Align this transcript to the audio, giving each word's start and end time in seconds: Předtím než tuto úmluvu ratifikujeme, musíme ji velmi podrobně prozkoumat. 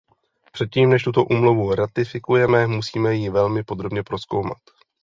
Předtím 0.51 0.89
než 0.89 1.03
tuto 1.03 1.23
úmluvu 1.25 1.75
ratifikujeme, 1.75 2.67
musíme 2.67 3.15
ji 3.15 3.29
velmi 3.29 3.63
podrobně 3.63 4.03
prozkoumat. 4.03 4.57